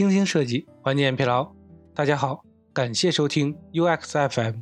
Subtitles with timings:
[0.00, 1.52] 精心设计，缓解疲劳。
[1.94, 4.60] 大家好，感谢收听 UX FM，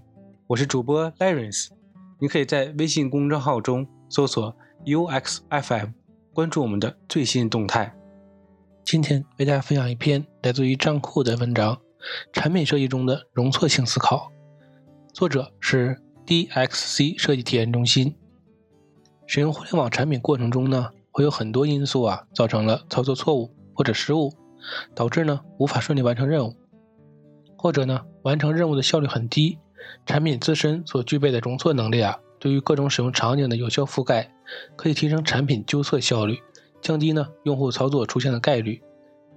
[0.48, 1.68] 我是主播 Lawrence。
[2.18, 4.52] 你可以在微信公众号中搜索
[4.84, 5.90] UX FM，
[6.32, 7.94] 关注我们的最新动态。
[8.82, 11.78] 今天为大家分享一篇来自于账库的文章：
[12.32, 14.32] 产品设计中的容错性思考。
[15.12, 18.16] 作者是 DXC 设计体验中心。
[19.28, 24.34] 使用互联网产品过程中呢，会有很多因素啊，造成了操作错误或者失误，
[24.94, 26.54] 导致呢无法顺利完成任务，
[27.56, 29.58] 或者呢完成任务的效率很低。
[30.04, 34.30] 产品自身所具备的容错能力啊，对于各种使用场景的有效覆盖，
[34.76, 36.38] 可以提升产品纠错效率，
[36.82, 38.82] 降低呢用户操作出现的概率。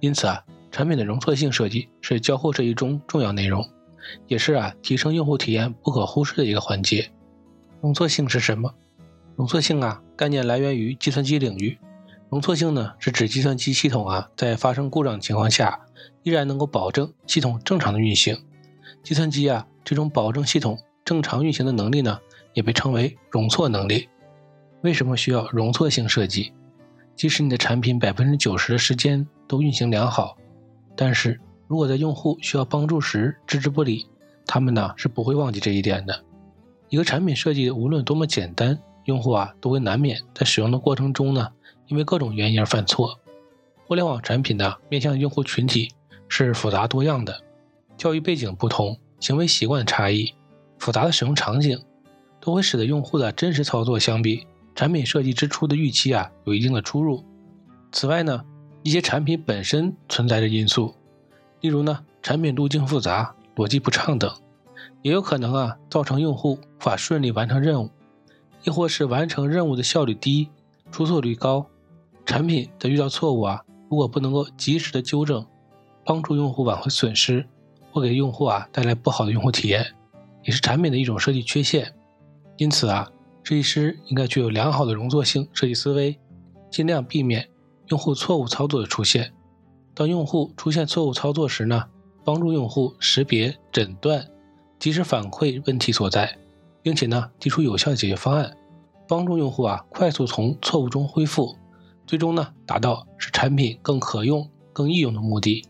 [0.00, 3.66] 因此啊，产品的容错性设计是交互设计中重要内容，
[4.26, 7.10] 也是啊提升用户体验不可忽视的一个环节。
[7.80, 8.74] 容错性是什么？
[9.36, 11.78] 容错性啊，概念来源于计算机领域。
[12.32, 15.78] 容错性呢，是指计算机系统啊，在发生故障情况下，
[16.22, 18.34] 依然能够保证系统正常的运行。
[19.02, 22.18] 计算机啊，这种保证系统正常运行的能力呢，
[22.54, 24.08] 也被称为容错能力。
[24.80, 26.54] 为什么需要容错性设计？
[27.14, 30.38] 即使你的产品百分之九十的时间都运行良好，
[30.96, 34.06] 但是如果在用户需要帮助时置之不理，
[34.46, 36.24] 他们呢是不会忘记这一点的。
[36.88, 38.78] 一个产品设计无论多么简单。
[39.06, 41.48] 用户啊，都会难免在使用的过程中呢，
[41.92, 43.20] 因为各种原因而犯错。
[43.86, 45.92] 互联网产品呢，面向用户群体
[46.26, 47.42] 是复杂多样的，
[47.98, 50.32] 教育背景不同，行为习惯差异，
[50.78, 51.78] 复杂的使用场景，
[52.40, 57.22] 都会使得用户的真实操作相比产品设计之初的预期啊，有一定的出入。
[57.92, 58.42] 此外呢，
[58.82, 60.94] 一些产品本身存在着因素，
[61.60, 64.34] 例如呢，产品路径复杂、逻辑不畅等，
[65.02, 67.90] 也有可能啊，造成用户无法顺利完成任务。
[68.64, 70.48] 亦或是完成任务的效率低，
[70.90, 71.66] 出错率高，
[72.32, 75.44] 产品的遇到错误啊，如果不能够及时的纠正，
[76.02, 77.46] 帮助用户挽回损失，
[77.90, 79.84] 或给用户啊带来不好的用户体验，
[80.42, 81.92] 也是产品的一种设计缺陷。
[82.56, 83.06] 因此啊，
[83.42, 86.18] 设计师应该具有良好的容错性设计思维，
[86.70, 87.46] 尽量避免
[87.88, 89.30] 用户错误操作的出现。
[89.92, 91.84] 当用户出现错误操作时呢，
[92.24, 94.26] 帮助用户识别、诊断，
[94.78, 96.38] 及时反馈问题所在。
[96.82, 98.56] 并且呢，提出有效的解决方案，
[99.06, 101.54] 帮助用户啊快速从错误中恢复，
[102.06, 105.66] 最终呢达到使产品更可用、更易用的目的，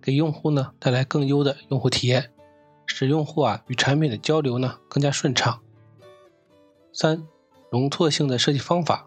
[0.00, 2.30] 给用户呢带来更优的用户体验，
[2.86, 5.60] 使用户啊与产品的交流呢更加顺畅。
[6.92, 7.22] 三、
[7.70, 9.06] 容错性的设计方法，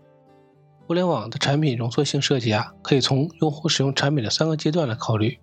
[0.87, 5.39] 互联网的产品容错性设计啊，可以从用户使用产品的三个阶段来考虑，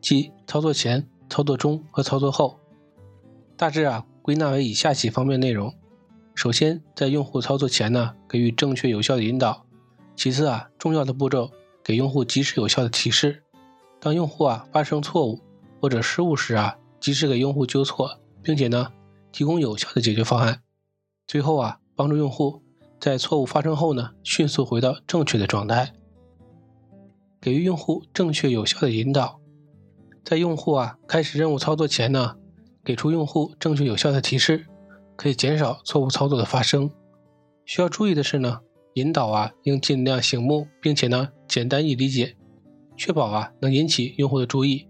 [0.00, 2.58] 即操作前、操作中和操作后，
[3.56, 4.04] 大致啊。
[4.20, 5.72] 归纳为以下几方面内容：
[6.34, 9.64] 首先，在用户操作前呢，给予正确有效的引导；
[10.18, 11.48] 其次啊，重要的步骤
[11.84, 13.34] 给用户及时有效的提示；
[14.00, 15.38] 当用户啊发生错误
[15.80, 18.92] 或者失误时啊，及时给用户纠错，并且呢
[19.30, 20.56] 提供有效的解决方案；
[21.28, 22.60] 最后啊，帮助用户
[22.98, 25.92] 在错误发生后呢，迅速回到正确的状态。
[27.40, 29.38] 给予用户正确有效的引导，
[30.24, 32.34] 在用户啊开始任务操作前呢。
[32.84, 34.66] 给出用户正确有效的提示，
[35.14, 36.90] 可以减少错误操作的发生。
[37.66, 38.60] 需要注意的是呢，
[38.98, 42.34] 引导啊应尽量醒目，并且呢简单易理解，
[42.96, 44.88] 确保啊能引起用户的注意，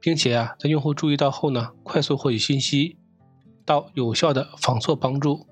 [0.00, 2.96] 并且啊在用户注意到后呢快速获取信息，
[3.66, 5.46] 到有效的防错帮助。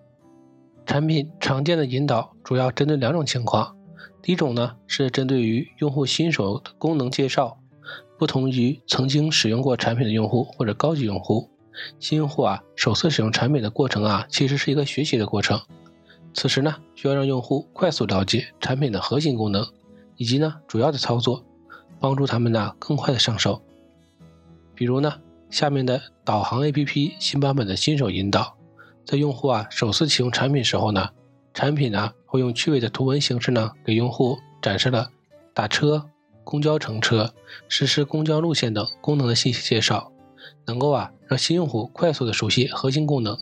[0.86, 3.76] 产品常见的引导主要针对两种情况，
[4.22, 7.58] 第一种呢是针对于用户新手的功能介绍，
[8.18, 11.50] 不同于曾经使用过产品的用户或者高级用户。
[12.00, 15.60] 新用户啊，首次使用产品的过程啊，其实是一个学习的过程。
[16.34, 19.66] 此时呢，需要让用户快速了解产品的核心功能，
[20.16, 21.44] 以及呢主要的操作，
[21.98, 23.60] 帮助他们呢更快的上手。
[24.74, 28.56] 比如呢，下面的导航 APP 新版本的新手引导，
[29.04, 31.10] 在用户啊首次启用产品时候呢，
[31.52, 35.10] 产品呢会用趣味的图文形式呢给用户展示了
[35.52, 36.08] 打车、
[36.44, 37.32] 公交乘车、
[37.68, 40.12] 实时公交路线等功能的信息介绍。
[40.66, 43.36] 能够啊让新用户快速的熟悉核心功能，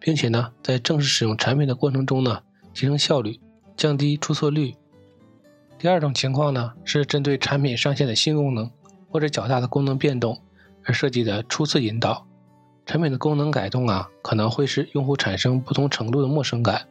[0.00, 2.42] 并且呢在正式使用产品的过程中呢
[2.74, 3.38] 提升效率，
[3.76, 4.74] 降低出错率。
[5.78, 8.70] 第二种情况呢是针对产品上线的新功能
[9.08, 10.40] 或者较大的功能变动
[10.84, 12.26] 而设计的初次引导。
[12.86, 16.88] 产品的功能改动啊可能会使用户产生不同程度的陌生感，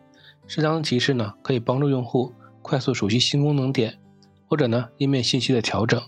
[0.48, 4.00] 适当的提示呢可以帮助用户快速熟悉新功能点，
[4.48, 6.02] 或者呢页面信息的调整。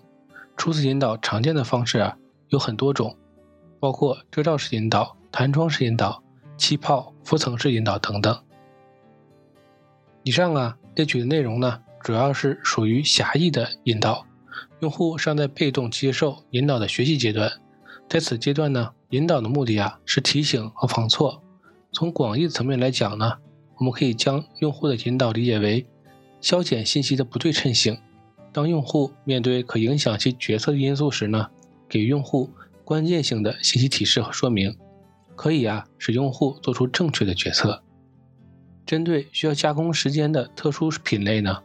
[0.56, 2.18] 初次引导常见的方式啊
[2.50, 3.18] 有很多种。
[3.80, 6.22] 包括遮罩式引导、弹窗式引导、
[6.62, 8.40] 气泡、浮层式引导等等。
[10.22, 14.28] 以上啊列举的内容呢，主要是属于狭义的引导，
[14.80, 17.52] 用户尚在被动接受引导的学习阶段。
[18.08, 21.42] 在此阶段呢，引导的目的啊是提醒和防错。
[21.92, 23.40] 从广义层面来讲呢，
[23.78, 25.88] 我们可以将用户的引导理解为
[26.42, 27.98] 消减信息的不对称性。
[28.54, 31.50] 当用户面对可影响其决策的因素时呢，
[31.90, 32.52] 给用户
[32.86, 34.78] 关键性的信息提示和说明，
[35.42, 37.82] 可以啊使用户做出正确的决策。
[38.86, 41.64] 针对需要加工时间的特殊品类呢，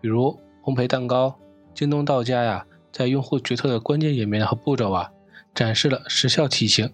[0.00, 1.36] 比如烘焙蛋糕，
[1.74, 5.10] 京东到家呀，在用户决策的关键页面和步骤啊。
[5.52, 6.88] 展示了时效提醒，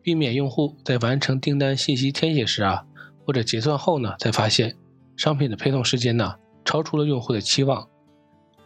[0.00, 2.86] 避免用户在完成订单信息填写时啊，
[3.26, 4.78] 或者结算后呢，才发现
[5.14, 7.86] 商品的配送时间呢超出了用户的期望，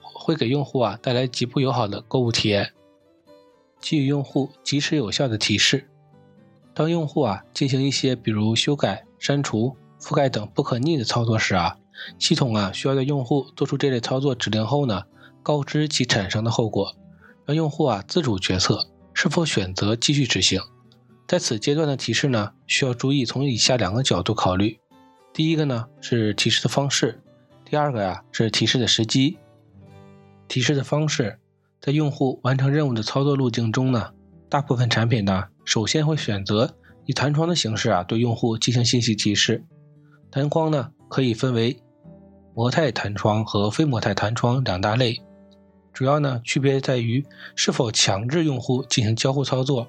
[0.01, 2.71] 会给用户啊带来极不友好的购物体验。
[3.81, 5.90] 给予用户及时有效的提示，
[6.81, 11.77] 当用户啊进行一些比如修改、删除、覆盖等不可逆的操作时啊，
[12.19, 15.03] 系统啊需要在用户做出这类操作指令后呢，
[15.43, 16.97] 告知其产生的后果，
[17.45, 18.89] 让用户啊自主决策。
[19.13, 20.59] 是否选择继续执行？
[21.29, 24.81] 在此阶段的提示呢，需要注意从以下两个角度考虑。
[25.35, 27.21] 第一个呢是提示的方式，
[27.63, 29.37] 第二个呀是提示的时机。
[30.49, 31.39] 提示的方式，
[31.79, 34.13] 在用户完成任务的操作路径中呢，
[34.49, 36.77] 大部分产品呢首先会选择
[37.07, 39.65] 以弹窗的形式啊对用户进行信息提示。
[40.31, 41.81] 弹框呢可以分为
[42.55, 45.21] 模态弹窗和非模态弹窗两大类。
[45.93, 47.25] 主要呢区别在于
[47.55, 49.89] 是否强制用户进行交互操作，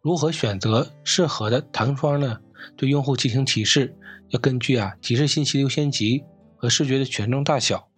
[0.00, 2.38] 如何选择适合的弹窗呢？
[2.76, 3.94] 对用户进行提示，
[4.30, 6.24] 要根据啊提示信息优先级
[6.56, 7.88] 和视觉的权重大小，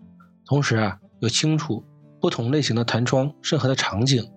[0.44, 1.84] 同时啊要清楚
[2.20, 4.28] 不同类型的弹窗适合的场景。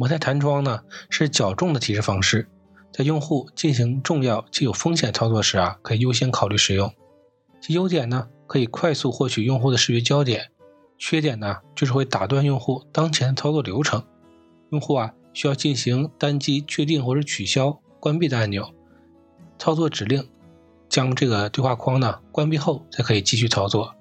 [0.00, 0.80] 模态弹窗呢
[1.10, 2.48] 是较重的提示方式，
[2.90, 6.90] 在用户进行重要且有风险操作时啊可以优先考虑使用。
[7.60, 10.52] 其优点呢可以快速获取用户的视觉焦点。
[10.96, 14.02] 缺点呢，就是会打断用户当前操作流程。
[14.70, 18.72] 用户啊，需要进行单击确定或者取消、关闭的按钮，
[19.58, 20.26] 操作指令，
[20.88, 23.94] 将这个对话框呢关闭后才可以继续操作。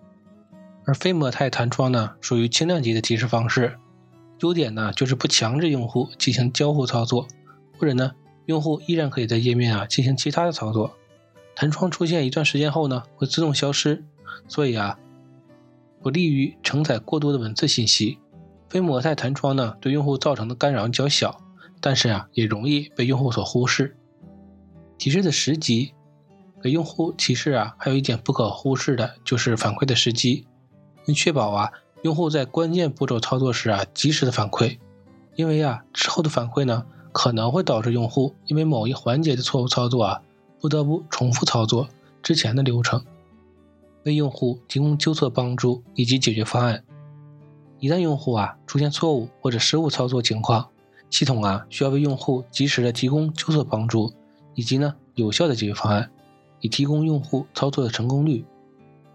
[0.86, 3.78] 而非模态弹窗呢，属于轻量级的提示方式。
[4.42, 7.28] 优点呢，就是不强制用户进行交互操作，
[7.78, 8.14] 或者呢，
[8.46, 10.96] 用户依然可以在页面啊进行其他的操作。
[11.56, 14.04] 弹窗出现一段时间后呢，会自动消失，
[14.48, 14.98] 所以啊。
[16.02, 18.20] 不利于承载过多的文字信息。
[18.70, 21.42] 非模态弹窗呢，对用户造成的干扰较小，
[21.82, 23.98] 但是啊，也容易被用户所忽视。
[24.98, 25.94] 提示的时机，
[26.64, 30.48] 给用户提示啊，还有一点不可忽视的就是反馈的时机，
[31.08, 34.78] 应确保啊，用户在关键步骤操作时啊，及时的反馈。
[35.36, 40.22] 因为啊，之后的反馈呢，可能会导致用户因为某一环节的错误操作啊，
[40.60, 41.88] 不得不重复操作
[42.22, 43.04] 之前的流程。
[44.04, 46.84] 为用户提供纠错帮助以及解决方案。
[47.80, 50.70] 一旦用户啊出现错误或者失误操作情况，
[51.10, 54.14] 系统啊需要为用户及时的提供纠错帮助，
[54.56, 56.10] 以及呢有效的解决方案，
[56.62, 58.46] 以提供用户操作的成功率。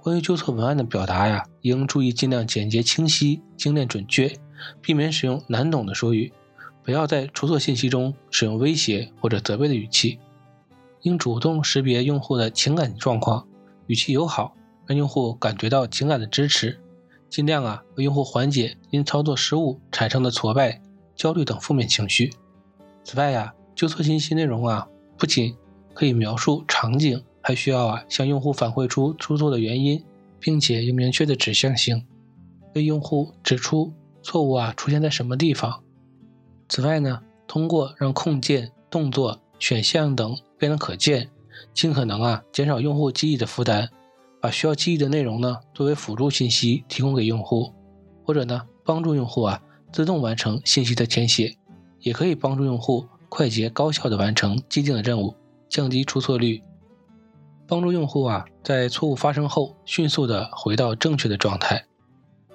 [0.04, 4.38] 关于纠错文案的表达呀，应注意尽量简洁清晰、精炼准确，
[4.82, 6.30] 避免使用难懂的说语，
[6.82, 10.18] 不要在出错信息中使用威胁或者责备的语气。
[11.00, 13.48] 应主动识别用户的情感状况，
[13.86, 14.54] 语气友好。
[14.86, 16.78] 让用户感觉到情感的支持，
[17.30, 20.82] 尽量啊为用户缓解因操作失误产生的挫败、
[21.16, 22.30] 焦虑等负面情绪。
[23.02, 25.56] 此外呀，纠错信息内容啊不仅
[25.94, 30.02] 可以描述场景，还需要啊向用户反馈出出错的原因，
[30.40, 32.06] 并且有明确的指向性，
[32.74, 35.82] 为用户指出错误啊出现在什么地方。
[36.70, 41.28] 此外呢，通过让控件、动作、选项等变得可见，
[41.74, 43.90] 尽可能啊减少用户记忆的负担。
[44.40, 47.72] 把需要记忆的内容呢作为辅助信息提供给用户，
[48.24, 51.56] 或者呢帮助用户啊自动完成信息的填写，
[52.00, 55.34] 也可以帮助用户快捷高效的完成既定的任务，
[55.68, 56.62] 降低出错率，
[57.66, 61.86] 帮助用户啊在错误发生后迅速的回到正确的状态。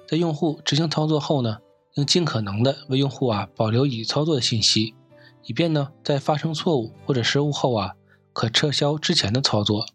[0.08, 1.58] 在用户执行操作后呢，
[1.94, 4.94] 应尽可能的为用户啊保留已操作的信息，
[5.44, 7.94] 以便呢在发生错误或者失误后啊
[8.32, 9.86] 可撤销之前的操作。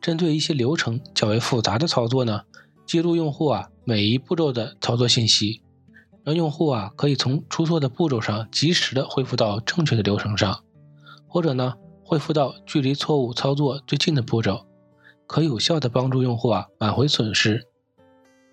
[0.00, 2.42] 针对一些流程较为复杂的操作呢，
[2.84, 5.62] 记录用户啊每一步骤的操作信息，
[6.22, 10.62] 让用户啊可以从出错的步骤上及时的恢复到正确的流程上，
[11.26, 11.74] 或者呢
[12.10, 14.66] 恢复到距离错误操作最近的步骤，
[15.28, 17.68] 可有效的帮助用户啊挽回损失。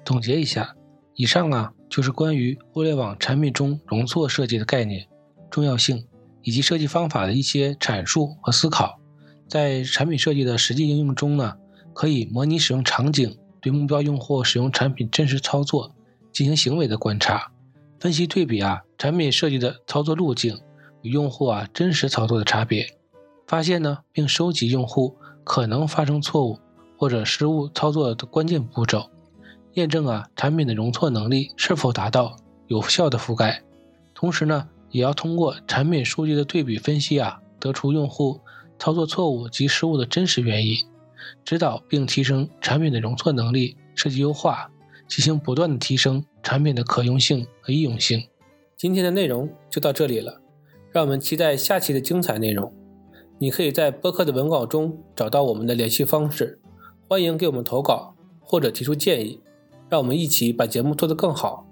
[0.06, 0.76] 总结一下，
[1.16, 5.08] 以上啊就是关于互联网产品中容错设计的概念、
[5.50, 6.06] 重要性
[6.44, 9.00] 以及设计方法的一些阐述和思考。
[9.48, 11.58] 在产品设计的实际应用中呢，
[11.96, 15.96] 可以模拟使用场景，对目标用户使用产品真实操作
[16.32, 17.52] 进行行为的观察，
[18.00, 20.62] 分析对比啊产品设计的操作路径
[21.02, 22.88] 与用户啊真实操作的差别，
[23.48, 26.60] 发现呢并收集用户可能发生错误
[26.98, 29.10] 或者失误操作的关键步骤，
[29.74, 32.36] 验证啊产品的容错能力是否达到
[32.68, 33.64] 有效的覆盖。
[34.14, 38.42] 同时呢，也要通过产品数据的对比分析啊，得出用户
[38.78, 40.76] 操作错误及失误的真实原因，
[41.46, 44.70] 指导并提升产品的容错能力，设计优化。
[45.08, 48.28] 进行不断的提升产品的可用性和易用性。
[48.76, 50.42] 今天的内容就到这里了，
[50.92, 52.70] 让我们期待下期的精彩内容。
[53.40, 56.60] 你可以在播客的文稿中找到我们的联系方式，
[57.08, 59.40] 欢迎给我们投稿或者提出建议，
[59.90, 61.67] 让我们一起把节目做得更好。